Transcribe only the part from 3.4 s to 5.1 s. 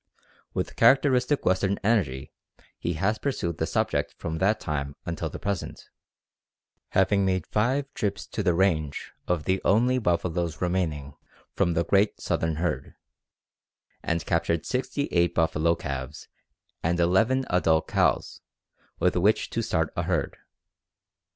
the subject from that time